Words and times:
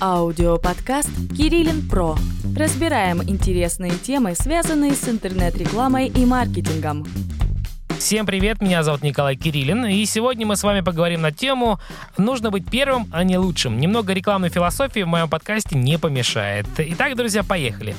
Аудиоподкаст 0.00 1.10
«Кириллин 1.36 1.88
Про». 1.88 2.16
Разбираем 2.56 3.22
интересные 3.22 3.92
темы, 3.92 4.34
связанные 4.34 4.92
с 4.92 5.08
интернет-рекламой 5.08 6.08
и 6.08 6.24
маркетингом. 6.24 7.06
Всем 7.98 8.24
привет, 8.24 8.62
меня 8.62 8.82
зовут 8.82 9.02
Николай 9.02 9.36
Кириллин, 9.36 9.84
и 9.84 10.04
сегодня 10.06 10.46
мы 10.46 10.56
с 10.56 10.62
вами 10.62 10.80
поговорим 10.80 11.20
на 11.20 11.32
тему 11.32 11.78
«Нужно 12.16 12.50
быть 12.50 12.64
первым, 12.70 13.06
а 13.12 13.24
не 13.24 13.36
лучшим». 13.36 13.78
Немного 13.78 14.14
рекламной 14.14 14.48
философии 14.48 15.00
в 15.00 15.06
моем 15.06 15.28
подкасте 15.28 15.76
не 15.76 15.98
помешает. 15.98 16.66
Итак, 16.78 17.14
друзья, 17.14 17.42
поехали. 17.44 17.94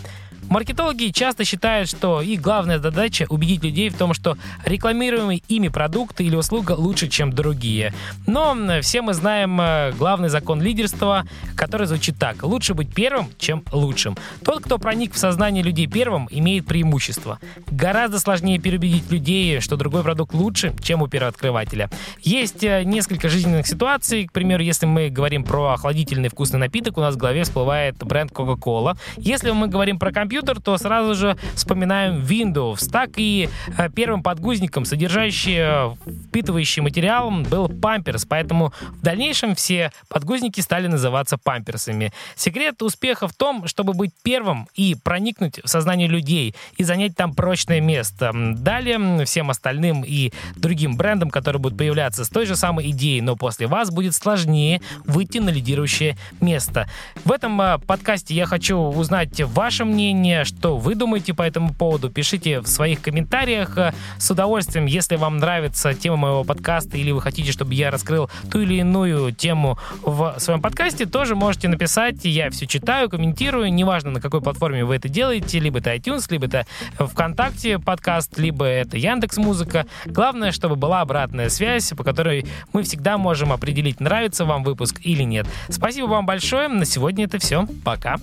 Маркетологи 0.51 1.11
часто 1.11 1.45
считают, 1.45 1.87
что 1.87 2.21
их 2.21 2.41
главная 2.41 2.77
задача 2.77 3.25
убедить 3.29 3.63
людей 3.63 3.87
в 3.87 3.95
том, 3.95 4.13
что 4.13 4.37
рекламируемый 4.65 5.41
ими 5.47 5.69
продукт 5.69 6.19
или 6.19 6.35
услуга 6.35 6.73
лучше, 6.73 7.07
чем 7.07 7.31
другие. 7.31 7.93
Но 8.27 8.53
все 8.81 9.01
мы 9.01 9.13
знаем 9.13 9.61
э, 9.61 9.93
главный 9.97 10.27
закон 10.27 10.61
лидерства, 10.61 11.25
который 11.55 11.87
звучит 11.87 12.17
так. 12.19 12.43
Лучше 12.43 12.73
быть 12.73 12.93
первым, 12.93 13.29
чем 13.39 13.63
лучшим. 13.71 14.17
Тот, 14.43 14.61
кто 14.65 14.77
проник 14.77 15.13
в 15.13 15.17
сознание 15.17 15.63
людей 15.63 15.87
первым, 15.87 16.27
имеет 16.29 16.65
преимущество. 16.65 17.39
Гораздо 17.67 18.19
сложнее 18.19 18.59
переубедить 18.59 19.09
людей, 19.09 19.61
что 19.61 19.77
другой 19.77 20.03
продукт 20.03 20.33
лучше, 20.33 20.73
чем 20.83 21.01
у 21.01 21.07
первооткрывателя. 21.07 21.89
Есть 22.23 22.61
э, 22.65 22.83
несколько 22.83 23.29
жизненных 23.29 23.67
ситуаций. 23.67 24.27
К 24.27 24.33
примеру, 24.33 24.63
если 24.63 24.85
мы 24.85 25.09
говорим 25.09 25.45
про 25.45 25.75
охладительный 25.75 26.27
вкусный 26.27 26.59
напиток, 26.59 26.97
у 26.97 26.99
нас 26.99 27.15
в 27.15 27.17
голове 27.17 27.43
всплывает 27.43 27.95
бренд 27.99 28.33
Coca-Cola. 28.33 28.97
Если 29.15 29.51
мы 29.51 29.69
говорим 29.69 29.97
про 29.97 30.11
компьютер, 30.11 30.40
компьютер, 30.41 30.61
то 30.61 30.77
сразу 30.77 31.13
же 31.13 31.37
вспоминаем 31.55 32.21
Windows. 32.21 32.89
Так 32.91 33.11
и 33.17 33.47
э, 33.77 33.89
первым 33.89 34.23
подгузником, 34.23 34.85
содержащий 34.85 35.57
э, 35.57 35.95
впитывающий 36.29 36.81
материал, 36.81 37.29
был 37.31 37.69
памперс, 37.69 38.25
поэтому 38.25 38.73
в 38.79 39.01
дальнейшем 39.01 39.53
все 39.53 39.91
подгузники 40.09 40.59
стали 40.61 40.87
называться 40.87 41.37
памперсами. 41.37 42.11
Секрет 42.35 42.81
успеха 42.81 43.27
в 43.27 43.33
том, 43.33 43.67
чтобы 43.67 43.93
быть 43.93 44.11
первым 44.23 44.67
и 44.73 44.95
проникнуть 44.95 45.59
в 45.63 45.67
сознание 45.67 46.07
людей 46.07 46.55
и 46.77 46.83
занять 46.83 47.15
там 47.15 47.33
прочное 47.35 47.81
место. 47.81 48.31
Далее 48.33 49.25
всем 49.25 49.49
остальным 49.49 50.03
и 50.05 50.31
другим 50.55 50.97
брендам, 50.97 51.29
которые 51.29 51.61
будут 51.61 51.77
появляться 51.77 52.25
с 52.25 52.29
той 52.29 52.45
же 52.45 52.55
самой 52.55 52.89
идеей, 52.89 53.21
но 53.21 53.35
после 53.35 53.67
вас 53.67 53.91
будет 53.91 54.15
сложнее 54.15 54.81
выйти 55.05 55.37
на 55.37 55.49
лидирующее 55.49 56.17
место. 56.39 56.89
В 57.25 57.31
этом 57.31 57.61
э, 57.61 57.77
подкасте 57.85 58.33
я 58.33 58.45
хочу 58.45 58.77
узнать 58.77 59.39
ваше 59.41 59.85
мнение, 59.85 60.30
мнение, 60.31 60.45
что 60.45 60.77
вы 60.77 60.95
думаете 60.95 61.33
по 61.33 61.43
этому 61.43 61.73
поводу, 61.73 62.09
пишите 62.09 62.61
в 62.61 62.67
своих 62.67 63.01
комментариях. 63.01 63.77
С 64.17 64.31
удовольствием, 64.31 64.85
если 64.85 65.17
вам 65.17 65.37
нравится 65.37 65.93
тема 65.93 66.15
моего 66.15 66.43
подкаста 66.43 66.97
или 66.97 67.11
вы 67.11 67.21
хотите, 67.21 67.51
чтобы 67.51 67.73
я 67.73 67.91
раскрыл 67.91 68.29
ту 68.49 68.61
или 68.61 68.75
иную 68.75 69.33
тему 69.33 69.77
в 70.01 70.35
своем 70.37 70.61
подкасте, 70.61 71.05
тоже 71.05 71.35
можете 71.35 71.67
написать. 71.67 72.23
Я 72.23 72.49
все 72.49 72.65
читаю, 72.65 73.09
комментирую. 73.09 73.73
Неважно, 73.73 74.11
на 74.11 74.21
какой 74.21 74.41
платформе 74.41 74.85
вы 74.85 74.95
это 74.95 75.09
делаете, 75.09 75.59
либо 75.59 75.79
это 75.79 75.93
iTunes, 75.95 76.25
либо 76.29 76.45
это 76.45 76.65
ВКонтакте 76.97 77.79
подкаст, 77.79 78.37
либо 78.37 78.65
это 78.65 78.97
Яндекс 78.97 79.37
Музыка. 79.37 79.85
Главное, 80.05 80.51
чтобы 80.51 80.75
была 80.75 81.01
обратная 81.01 81.49
связь, 81.49 81.89
по 81.89 82.03
которой 82.03 82.45
мы 82.73 82.83
всегда 82.83 83.17
можем 83.17 83.51
определить, 83.51 83.99
нравится 83.99 84.45
вам 84.45 84.63
выпуск 84.63 85.01
или 85.03 85.23
нет. 85.23 85.45
Спасибо 85.69 86.05
вам 86.05 86.25
большое. 86.25 86.67
На 86.69 86.85
сегодня 86.85 87.25
это 87.25 87.37
все. 87.37 87.67
Пока. 87.83 88.17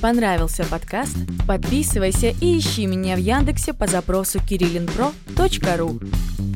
Понравился 0.00 0.64
подкаст? 0.64 1.14
Подписывайся 1.46 2.28
и 2.28 2.58
ищи 2.58 2.86
меня 2.86 3.16
в 3.16 3.18
Яндексе 3.18 3.74
по 3.74 3.86
запросу 3.86 4.38
kirillinpro.ru 4.38 6.49